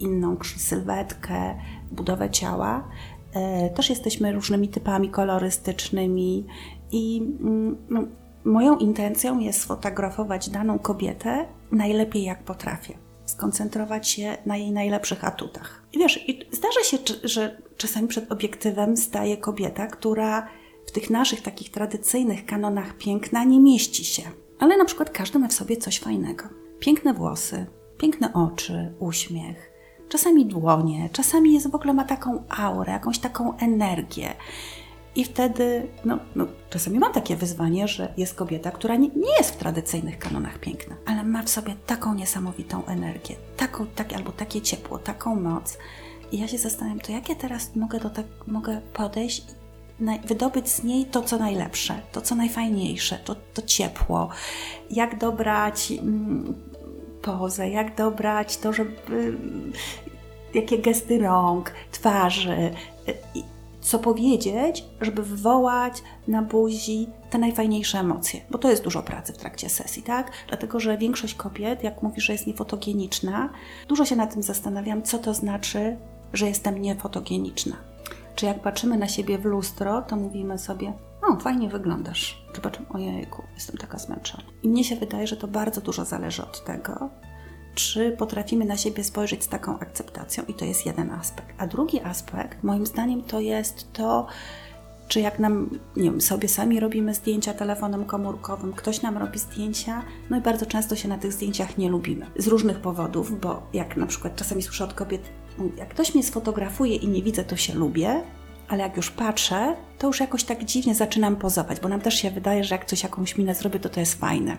inną 0.00 0.36
sylwetkę, 0.56 1.54
budowę 1.92 2.30
ciała. 2.30 2.88
E, 3.34 3.70
Też 3.70 3.90
jesteśmy 3.90 4.32
różnymi 4.32 4.68
typami 4.68 5.10
kolorystycznymi 5.10 6.46
i 6.92 7.22
mm, 7.40 7.76
no, 7.90 8.02
moją 8.46 8.76
intencją 8.76 9.38
jest 9.38 9.60
sfotografować 9.60 10.48
daną 10.48 10.78
kobietę 10.78 11.46
najlepiej 11.72 12.22
jak 12.22 12.42
potrafię. 12.42 12.98
Skoncentrować 13.24 14.08
się 14.08 14.36
na 14.46 14.56
jej 14.56 14.72
najlepszych 14.72 15.24
atutach. 15.24 15.82
I 15.92 15.98
wiesz, 15.98 16.28
i 16.28 16.40
zdarza 16.52 16.82
się, 16.84 16.98
że 17.24 17.62
czasami 17.76 18.08
przed 18.08 18.32
obiektywem 18.32 18.96
staje 18.96 19.36
kobieta, 19.36 19.86
która 19.86 20.48
w 20.86 20.92
tych 20.92 21.10
naszych 21.10 21.42
takich 21.42 21.70
tradycyjnych 21.70 22.46
kanonach 22.46 22.96
piękna 22.96 23.44
nie 23.44 23.60
mieści 23.60 24.04
się. 24.04 24.22
Ale 24.58 24.76
na 24.76 24.84
przykład 24.84 25.10
każdy 25.10 25.38
ma 25.38 25.48
w 25.48 25.52
sobie 25.52 25.76
coś 25.76 25.98
fajnego. 25.98 26.44
Piękne 26.80 27.14
włosy, 27.14 27.66
piękne 27.98 28.32
oczy, 28.32 28.94
uśmiech, 28.98 29.70
czasami 30.08 30.46
dłonie, 30.46 31.08
czasami 31.12 31.54
jest 31.54 31.70
w 31.70 31.74
ogóle 31.74 31.94
ma 31.94 32.04
taką 32.04 32.44
aurę, 32.48 32.92
jakąś 32.92 33.18
taką 33.18 33.56
energię. 33.56 34.34
I 35.16 35.24
wtedy, 35.24 35.86
no, 36.04 36.18
no, 36.34 36.46
czasami 36.70 36.98
mam 36.98 37.12
takie 37.12 37.36
wyzwanie, 37.36 37.88
że 37.88 38.12
jest 38.16 38.34
kobieta, 38.34 38.70
która 38.70 38.96
nie, 38.96 39.08
nie 39.08 39.36
jest 39.38 39.50
w 39.50 39.56
tradycyjnych 39.56 40.18
kanonach 40.18 40.58
piękna, 40.58 40.96
ale 41.06 41.24
ma 41.24 41.42
w 41.42 41.50
sobie 41.50 41.74
taką 41.86 42.14
niesamowitą 42.14 42.86
energię, 42.86 43.34
taką, 43.56 43.86
tak, 43.86 44.12
albo 44.12 44.32
takie 44.32 44.60
ciepło, 44.60 44.98
taką 44.98 45.36
moc. 45.36 45.78
I 46.32 46.38
ja 46.38 46.48
się 46.48 46.58
zastanawiam, 46.58 47.00
to 47.00 47.12
jak 47.12 47.28
ja 47.28 47.34
teraz 47.34 47.76
mogę, 47.76 48.00
do 48.00 48.10
tak, 48.10 48.26
mogę 48.46 48.80
podejść 48.92 49.44
wydobyć 50.26 50.68
z 50.68 50.82
niej 50.82 51.04
to, 51.04 51.22
co 51.22 51.38
najlepsze, 51.38 52.00
to, 52.12 52.20
co 52.20 52.34
najfajniejsze, 52.34 53.18
to, 53.24 53.34
to 53.54 53.62
ciepło, 53.62 54.28
jak 54.90 55.18
dobrać 55.18 55.92
mm, 55.92 56.54
pozę, 57.22 57.70
jak 57.70 57.96
dobrać 57.96 58.56
to, 58.56 58.72
żeby 58.72 59.38
jakie 60.54 60.78
gesty 60.78 61.18
rąk, 61.18 61.72
twarzy, 61.92 62.70
i 63.34 63.55
co 63.86 63.98
powiedzieć, 63.98 64.84
żeby 65.00 65.22
wywołać 65.22 66.02
na 66.28 66.42
buzi 66.42 67.06
te 67.30 67.38
najfajniejsze 67.38 67.98
emocje, 67.98 68.40
bo 68.50 68.58
to 68.58 68.70
jest 68.70 68.84
dużo 68.84 69.02
pracy 69.02 69.32
w 69.32 69.38
trakcie 69.38 69.68
sesji, 69.68 70.02
tak? 70.02 70.30
Dlatego, 70.48 70.80
że 70.80 70.98
większość 70.98 71.34
kobiet, 71.34 71.82
jak 71.82 72.02
mówi, 72.02 72.20
że 72.20 72.32
jest 72.32 72.46
niefotogeniczna, 72.46 73.50
dużo 73.88 74.04
się 74.04 74.16
nad 74.16 74.32
tym 74.32 74.42
zastanawiam, 74.42 75.02
co 75.02 75.18
to 75.18 75.34
znaczy, 75.34 75.96
że 76.32 76.48
jestem 76.48 76.82
niefotogeniczna. 76.82 77.76
Czy 78.34 78.46
jak 78.46 78.62
patrzymy 78.62 78.96
na 78.96 79.08
siebie 79.08 79.38
w 79.38 79.44
lustro, 79.44 80.02
to 80.02 80.16
mówimy 80.16 80.58
sobie, 80.58 80.92
o, 81.28 81.36
fajnie 81.36 81.68
wyglądasz. 81.68 82.44
Patrzymy, 82.62 82.88
ojejku, 82.88 83.42
jestem 83.54 83.76
taka 83.76 83.98
zmęczona. 83.98 84.44
I 84.62 84.68
mnie 84.68 84.84
się 84.84 84.96
wydaje, 84.96 85.26
że 85.26 85.36
to 85.36 85.48
bardzo 85.48 85.80
dużo 85.80 86.04
zależy 86.04 86.42
od 86.42 86.64
tego, 86.64 87.10
czy 87.76 88.10
potrafimy 88.18 88.64
na 88.64 88.76
siebie 88.76 89.04
spojrzeć 89.04 89.44
z 89.44 89.48
taką 89.48 89.78
akceptacją, 89.78 90.44
i 90.48 90.54
to 90.54 90.64
jest 90.64 90.86
jeden 90.86 91.10
aspekt. 91.10 91.54
A 91.58 91.66
drugi 91.66 92.00
aspekt, 92.00 92.62
moim 92.62 92.86
zdaniem, 92.86 93.22
to 93.22 93.40
jest 93.40 93.92
to, 93.92 94.26
czy 95.08 95.20
jak 95.20 95.38
nam, 95.38 95.78
nie 95.96 96.10
wiem, 96.10 96.20
sobie 96.20 96.48
sami 96.48 96.80
robimy 96.80 97.14
zdjęcia 97.14 97.54
telefonem 97.54 98.04
komórkowym, 98.04 98.72
ktoś 98.72 99.02
nam 99.02 99.18
robi 99.18 99.38
zdjęcia, 99.38 100.02
no 100.30 100.38
i 100.38 100.40
bardzo 100.40 100.66
często 100.66 100.96
się 100.96 101.08
na 101.08 101.18
tych 101.18 101.32
zdjęciach 101.32 101.78
nie 101.78 101.88
lubimy. 101.88 102.26
Z 102.36 102.46
różnych 102.46 102.80
powodów, 102.80 103.40
bo 103.40 103.62
jak 103.72 103.96
na 103.96 104.06
przykład 104.06 104.36
czasami 104.36 104.62
słyszę 104.62 104.84
od 104.84 104.94
kobiet, 104.94 105.22
jak 105.76 105.88
ktoś 105.88 106.14
mnie 106.14 106.24
sfotografuje 106.24 106.96
i 106.96 107.08
nie 107.08 107.22
widzę, 107.22 107.44
to 107.44 107.56
się 107.56 107.74
lubię, 107.74 108.22
ale 108.68 108.82
jak 108.82 108.96
już 108.96 109.10
patrzę, 109.10 109.76
to 109.98 110.06
już 110.06 110.20
jakoś 110.20 110.44
tak 110.44 110.64
dziwnie 110.64 110.94
zaczynam 110.94 111.36
pozować, 111.36 111.80
bo 111.80 111.88
nam 111.88 112.00
też 112.00 112.14
się 112.14 112.30
wydaje, 112.30 112.64
że 112.64 112.74
jak 112.74 112.84
coś 112.84 113.02
jakąś 113.02 113.36
minę 113.36 113.54
zrobię, 113.54 113.80
to 113.80 113.88
to 113.88 114.00
jest 114.00 114.14
fajne. 114.14 114.56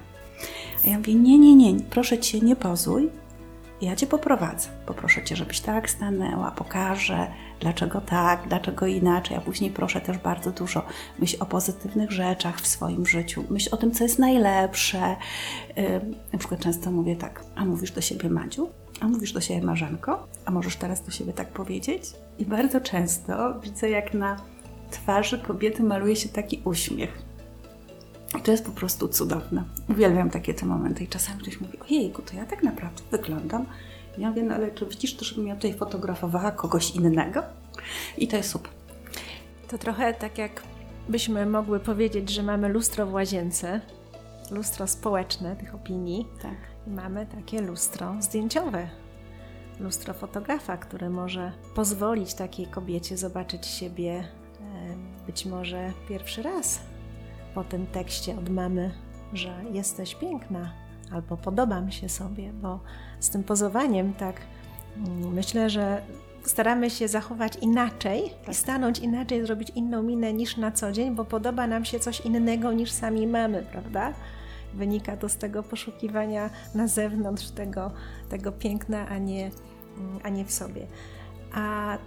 A 0.85 0.89
ja 0.89 0.97
mówię, 0.97 1.15
nie, 1.15 1.39
nie, 1.39 1.55
nie, 1.55 1.79
proszę 1.89 2.19
Cię, 2.19 2.39
nie 2.39 2.55
pozuj, 2.55 3.09
ja 3.81 3.95
Cię 3.95 4.07
poprowadzę. 4.07 4.69
Poproszę 4.85 5.23
Cię, 5.23 5.35
żebyś 5.35 5.59
tak 5.59 5.89
stanęła, 5.89 6.51
pokażę, 6.51 7.27
dlaczego 7.59 8.01
tak, 8.01 8.47
dlaczego 8.47 8.87
inaczej, 8.87 9.37
a 9.37 9.41
później 9.41 9.71
proszę 9.71 10.01
też 10.01 10.17
bardzo 10.17 10.51
dużo 10.51 10.85
myśl 11.19 11.37
o 11.39 11.45
pozytywnych 11.45 12.11
rzeczach 12.11 12.61
w 12.61 12.67
swoim 12.67 13.05
życiu, 13.05 13.43
myśl 13.49 13.69
o 13.71 13.77
tym, 13.77 13.91
co 13.91 14.03
jest 14.03 14.19
najlepsze. 14.19 15.15
Yy, 15.75 16.01
na 16.33 16.39
przykład 16.39 16.61
często 16.61 16.91
mówię 16.91 17.15
tak, 17.15 17.43
a 17.55 17.65
mówisz 17.65 17.91
do 17.91 18.01
siebie 18.01 18.29
Madziu? 18.29 18.69
A 19.01 19.07
mówisz 19.07 19.33
do 19.33 19.41
siebie 19.41 19.65
Marzenko? 19.65 20.27
A 20.45 20.51
możesz 20.51 20.75
teraz 20.75 21.05
do 21.05 21.11
siebie 21.11 21.33
tak 21.33 21.47
powiedzieć? 21.47 22.03
I 22.39 22.45
bardzo 22.45 22.81
często 22.81 23.59
widzę, 23.59 23.89
jak 23.89 24.13
na 24.13 24.35
twarzy 24.91 25.39
kobiety 25.39 25.83
maluje 25.83 26.15
się 26.15 26.29
taki 26.29 26.61
uśmiech. 26.65 27.26
I 28.39 28.41
to 28.41 28.51
jest 28.51 28.65
po 28.65 28.71
prostu 28.71 29.07
cudowne. 29.07 29.63
Uwielbiam 29.89 30.29
takie 30.29 30.53
te 30.53 30.65
momenty. 30.65 31.03
I 31.03 31.07
czasami 31.07 31.41
ktoś 31.41 31.61
mówi, 31.61 31.79
ojejku, 31.79 32.21
to 32.21 32.35
ja 32.35 32.45
tak 32.45 32.63
naprawdę 32.63 33.01
wyglądam. 33.11 33.65
I 34.17 34.21
ja 34.21 34.29
mówię, 34.29 34.43
no 34.43 34.55
ale 34.55 34.71
czy 34.71 34.85
widzisz 34.85 35.15
to, 35.15 35.25
żebym 35.25 35.47
ja 35.47 35.55
tutaj 35.55 35.73
fotografowała 35.73 36.51
kogoś 36.51 36.91
innego? 36.91 37.43
I 38.17 38.27
to 38.27 38.37
jest 38.37 38.49
super. 38.49 38.71
To 39.67 39.77
trochę 39.77 40.13
tak 40.13 40.37
jak 40.37 40.63
byśmy 41.09 41.45
mogły 41.45 41.79
powiedzieć, 41.79 42.29
że 42.29 42.43
mamy 42.43 42.69
lustro 42.69 43.05
w 43.05 43.13
łazience, 43.13 43.81
lustro 44.51 44.87
społeczne 44.87 45.55
tych 45.55 45.75
opinii, 45.75 46.27
Tak. 46.41 46.57
i 46.87 46.89
mamy 46.89 47.25
takie 47.25 47.61
lustro 47.61 48.15
zdjęciowe, 48.19 48.89
lustro 49.79 50.13
fotografa, 50.13 50.77
które 50.77 51.09
może 51.09 51.51
pozwolić 51.75 52.33
takiej 52.33 52.67
kobiecie 52.67 53.17
zobaczyć 53.17 53.65
siebie 53.65 54.27
być 55.27 55.45
może 55.45 55.93
pierwszy 56.09 56.41
raz 56.41 56.79
po 57.57 57.63
tym 57.63 57.87
tekście 57.87 58.37
od 58.37 58.49
mamy, 58.49 58.91
że 59.33 59.63
jesteś 59.71 60.15
piękna 60.15 60.73
albo 61.11 61.37
podobam 61.37 61.91
się 61.91 62.09
sobie, 62.09 62.53
bo 62.53 62.79
z 63.19 63.29
tym 63.29 63.43
pozowaniem 63.43 64.13
tak 64.13 64.41
mm, 64.97 65.33
myślę, 65.33 65.69
że 65.69 66.01
staramy 66.43 66.89
się 66.89 67.07
zachować 67.07 67.55
inaczej 67.61 68.31
i 68.51 68.53
stanąć 68.53 68.99
inaczej, 68.99 69.45
zrobić 69.45 69.71
inną 69.75 70.03
minę 70.03 70.33
niż 70.33 70.57
na 70.57 70.71
co 70.71 70.91
dzień, 70.91 71.15
bo 71.15 71.25
podoba 71.25 71.67
nam 71.67 71.85
się 71.85 71.99
coś 71.99 72.19
innego 72.21 72.73
niż 72.73 72.91
sami 72.91 73.27
mamy, 73.27 73.65
prawda? 73.71 74.13
Wynika 74.73 75.17
to 75.17 75.29
z 75.29 75.37
tego 75.37 75.63
poszukiwania 75.63 76.49
na 76.75 76.87
zewnątrz 76.87 77.49
tego, 77.49 77.91
tego 78.29 78.51
piękna, 78.51 79.07
a 79.07 79.17
nie, 79.17 79.51
mm, 79.97 80.19
a 80.23 80.29
nie 80.29 80.45
w 80.45 80.51
sobie. 80.51 80.87
A 81.53 81.97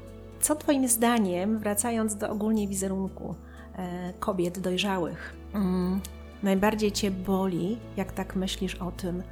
co 0.41 0.57
Twoim 0.57 0.89
zdaniem, 0.89 1.59
wracając 1.59 2.17
do 2.17 2.31
ogólnie 2.31 2.69
wizerunku 2.69 3.35
e, 3.77 4.13
kobiet 4.21 4.59
dojrzałych, 4.59 5.40
mm, 5.55 6.01
najbardziej 6.43 6.93
Cię 6.93 7.11
boli, 7.11 7.79
jak 7.97 8.13
tak 8.13 8.37
myślisz 8.37 8.75
o 8.75 8.91
tym, 8.93 9.23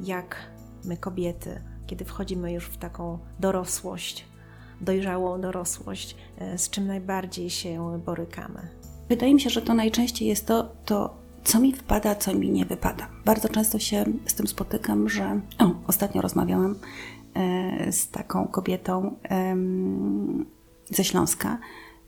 jak 0.00 0.36
my 0.84 0.96
kobiety, 0.96 1.60
kiedy 1.86 2.04
wchodzimy 2.04 2.52
już 2.52 2.64
w 2.64 2.76
taką 2.76 3.18
dorosłość, 3.40 4.24
dojrzałą 4.80 5.40
dorosłość, 5.40 6.16
e, 6.38 6.58
z 6.58 6.70
czym 6.70 6.86
najbardziej 6.86 7.50
się 7.50 8.00
borykamy? 8.04 8.68
Wydaje 9.08 9.34
mi 9.34 9.40
się, 9.40 9.50
że 9.50 9.62
to 9.62 9.74
najczęściej 9.74 10.28
jest 10.28 10.46
to, 10.46 10.72
to 10.84 11.16
co 11.44 11.60
mi 11.60 11.72
wpada, 11.72 12.14
co 12.14 12.34
mi 12.34 12.50
nie 12.50 12.64
wypada. 12.64 13.08
Bardzo 13.24 13.48
często 13.48 13.78
się 13.78 14.04
z 14.26 14.34
tym 14.34 14.46
spotykam, 14.46 15.08
że. 15.08 15.40
O, 15.58 15.70
ostatnio 15.86 16.22
rozmawiałam 16.22 16.74
e, 17.34 17.92
z 17.92 18.10
taką 18.10 18.46
kobietą 18.46 19.16
ze 20.90 21.04
Śląska 21.04 21.58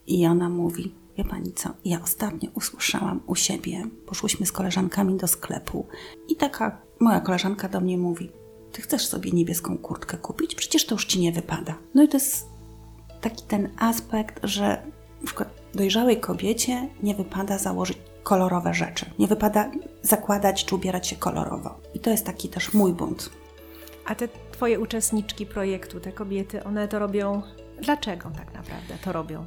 i 0.06 0.26
ona 0.26 0.48
mówi: 0.48 0.94
Wie 1.18 1.24
pani 1.24 1.52
co? 1.52 1.70
Ja 1.84 2.00
ostatnio 2.02 2.50
usłyszałam 2.54 3.20
u 3.26 3.34
siebie, 3.34 3.86
poszłyśmy 4.06 4.46
z 4.46 4.52
koleżankami 4.52 5.16
do 5.16 5.26
sklepu 5.26 5.86
i 6.28 6.36
taka 6.36 6.80
moja 7.00 7.20
koleżanka 7.20 7.68
do 7.68 7.80
mnie 7.80 7.98
mówi: 7.98 8.30
Ty 8.72 8.82
chcesz 8.82 9.06
sobie 9.06 9.30
niebieską 9.30 9.78
kurtkę 9.78 10.16
kupić? 10.16 10.54
Przecież 10.54 10.86
to 10.86 10.94
już 10.94 11.06
ci 11.06 11.20
nie 11.20 11.32
wypada. 11.32 11.74
No 11.94 12.02
i 12.02 12.08
to 12.08 12.16
jest 12.16 12.46
taki 13.20 13.42
ten 13.42 13.68
aspekt, 13.78 14.40
że 14.42 14.82
przykład 15.24 15.48
dojrzałej 15.74 16.20
kobiecie 16.20 16.88
nie 17.02 17.14
wypada 17.14 17.58
założyć 17.58 17.98
kolorowe 18.22 18.74
rzeczy. 18.74 19.06
Nie 19.18 19.26
wypada 19.26 19.70
zakładać 20.02 20.64
czy 20.64 20.74
ubierać 20.74 21.06
się 21.06 21.16
kolorowo. 21.16 21.80
I 21.94 22.00
to 22.00 22.10
jest 22.10 22.26
taki 22.26 22.48
też 22.48 22.74
mój 22.74 22.92
bunt. 22.92 23.30
A 24.06 24.14
te 24.14 24.28
twoje 24.52 24.80
uczestniczki 24.80 25.46
projektu, 25.46 26.00
te 26.00 26.12
kobiety, 26.12 26.64
one 26.64 26.88
to 26.88 26.98
robią. 26.98 27.42
Dlaczego 27.82 28.30
tak 28.30 28.54
naprawdę 28.54 28.94
to 29.04 29.12
robią? 29.12 29.46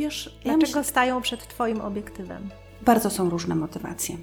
Wiesz, 0.00 0.26
ja 0.26 0.30
Dlaczego 0.42 0.66
myślę, 0.66 0.84
stają 0.84 1.22
przed 1.22 1.48
twoim 1.48 1.80
obiektywem? 1.80 2.50
bardzo 2.82 3.10
są 3.10 3.30
różne 3.30 3.54
motywacje. 3.54 4.16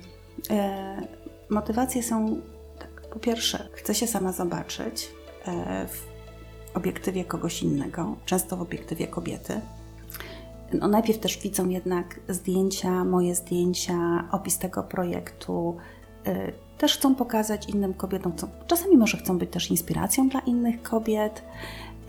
E, 0.50 1.02
motywacje 1.50 2.04
są, 2.04 2.42
tak, 2.80 3.10
po 3.14 3.20
pierwsze, 3.20 3.70
chcę 3.74 3.96
się 3.96 4.08
sama 4.08 4.32
zobaczyć 4.32 5.12
e, 5.46 5.88
w 5.88 6.08
obiektywie 6.74 7.26
kogoś 7.26 7.64
innego, 7.64 8.16
często 8.26 8.58
w 8.58 8.62
obiektywie 8.62 9.08
kobiety. 9.08 9.62
No, 10.74 10.88
najpierw 10.88 11.20
też 11.20 11.38
widzą 11.38 11.70
jednak 11.70 12.20
zdjęcia, 12.30 13.04
moje 13.04 13.36
zdjęcia, 13.36 14.28
opis 14.32 14.58
tego 14.58 14.84
projektu. 14.84 15.78
E, 16.26 16.52
też 16.78 16.98
chcą 16.98 17.16
pokazać 17.16 17.70
innym 17.70 17.94
kobietom. 17.94 18.34
Chcą, 18.38 18.48
czasami 18.68 18.98
może 18.98 19.18
chcą 19.18 19.38
być 19.38 19.50
też 19.52 19.72
inspiracją 19.72 20.30
dla 20.30 20.40
innych 20.40 20.82
kobiet. 20.82 21.44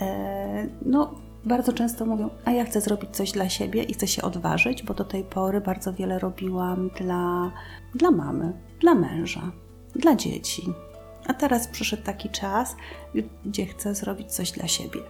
E, 0.00 0.66
no, 0.82 1.14
bardzo 1.48 1.72
często 1.72 2.06
mówią, 2.06 2.30
a 2.44 2.50
ja 2.50 2.64
chcę 2.64 2.80
zrobić 2.80 3.10
coś 3.10 3.32
dla 3.32 3.48
siebie 3.48 3.82
i 3.82 3.94
chcę 3.94 4.06
się 4.06 4.22
odważyć, 4.22 4.82
bo 4.82 4.94
do 4.94 5.04
tej 5.04 5.24
pory 5.24 5.60
bardzo 5.60 5.92
wiele 5.92 6.18
robiłam 6.18 6.90
dla, 6.98 7.52
dla 7.94 8.10
mamy, 8.10 8.52
dla 8.80 8.94
męża, 8.94 9.52
dla 9.94 10.14
dzieci. 10.14 10.72
A 11.26 11.34
teraz 11.34 11.68
przyszedł 11.68 12.02
taki 12.02 12.28
czas, 12.28 12.76
gdzie 13.44 13.66
chcę 13.66 13.94
zrobić 13.94 14.32
coś 14.32 14.50
dla 14.50 14.68
siebie. 14.68 15.00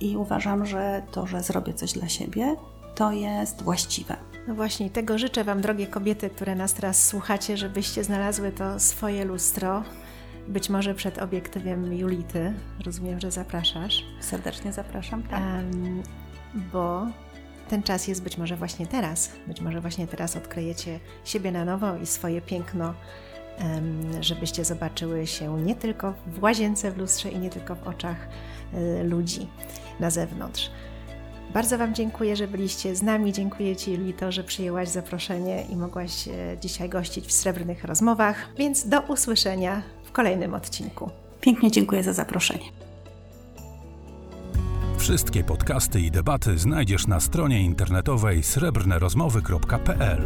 I 0.00 0.16
uważam, 0.16 0.66
że 0.66 1.02
to, 1.12 1.26
że 1.26 1.42
zrobię 1.42 1.74
coś 1.74 1.92
dla 1.92 2.08
siebie, 2.08 2.56
to 2.94 3.12
jest 3.12 3.62
właściwe. 3.62 4.16
No 4.48 4.54
właśnie, 4.54 4.90
tego 4.90 5.18
życzę 5.18 5.44
Wam, 5.44 5.60
drogie 5.60 5.86
kobiety, 5.86 6.30
które 6.30 6.54
nas 6.54 6.74
teraz 6.74 7.08
słuchacie, 7.08 7.56
żebyście 7.56 8.04
znalazły 8.04 8.52
to 8.52 8.80
swoje 8.80 9.24
lustro. 9.24 9.82
Być 10.48 10.70
może 10.70 10.94
przed 10.94 11.18
obiektywem 11.18 11.94
Julity. 11.94 12.52
Rozumiem, 12.84 13.20
że 13.20 13.30
zapraszasz. 13.30 14.04
Serdecznie 14.20 14.72
zapraszam. 14.72 15.22
Tak. 15.22 15.40
Em, 15.40 16.02
bo 16.72 17.06
ten 17.68 17.82
czas 17.82 18.08
jest 18.08 18.22
być 18.22 18.38
może 18.38 18.56
właśnie 18.56 18.86
teraz. 18.86 19.30
Być 19.46 19.60
może 19.60 19.80
właśnie 19.80 20.06
teraz 20.06 20.36
odkryjecie 20.36 21.00
siebie 21.24 21.52
na 21.52 21.64
nowo 21.64 21.96
i 21.96 22.06
swoje 22.06 22.40
piękno, 22.40 22.94
em, 23.58 24.22
żebyście 24.22 24.64
zobaczyły 24.64 25.26
się 25.26 25.62
nie 25.62 25.74
tylko 25.74 26.14
w 26.26 26.42
łazience, 26.42 26.92
w 26.92 26.98
lustrze 26.98 27.28
i 27.30 27.38
nie 27.38 27.50
tylko 27.50 27.74
w 27.74 27.86
oczach 27.86 28.28
y, 28.74 29.04
ludzi 29.04 29.48
na 30.00 30.10
zewnątrz. 30.10 30.70
Bardzo 31.52 31.78
Wam 31.78 31.94
dziękuję, 31.94 32.36
że 32.36 32.48
byliście 32.48 32.96
z 32.96 33.02
nami. 33.02 33.32
Dziękuję 33.32 33.76
Ci, 33.76 33.96
Lito, 33.96 34.32
że 34.32 34.44
przyjęłaś 34.44 34.88
zaproszenie 34.88 35.64
i 35.70 35.76
mogłaś 35.76 36.28
e, 36.28 36.32
dzisiaj 36.60 36.88
gościć 36.88 37.26
w 37.26 37.32
Srebrnych 37.32 37.84
Rozmowach. 37.84 38.48
Więc 38.58 38.88
do 38.88 39.00
usłyszenia 39.00 39.82
w 40.12 40.14
kolejnym 40.14 40.54
odcinku. 40.54 41.10
Pięknie 41.40 41.70
dziękuję 41.70 42.02
za 42.02 42.12
zaproszenie. 42.12 42.64
Wszystkie 44.98 45.44
podcasty 45.44 46.00
i 46.00 46.10
debaty 46.10 46.58
znajdziesz 46.58 47.06
na 47.06 47.20
stronie 47.20 47.60
internetowej 47.62 48.42
srebrnerozmowy.pl. 48.42 50.22